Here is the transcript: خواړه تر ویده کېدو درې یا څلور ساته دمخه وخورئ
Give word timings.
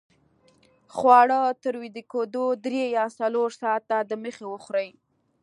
خواړه 0.95 1.39
تر 1.63 1.73
ویده 1.81 2.03
کېدو 2.11 2.45
درې 2.65 2.83
یا 2.97 3.05
څلور 3.19 3.49
ساته 3.61 3.95
دمخه 4.09 4.45
وخورئ 4.53 4.89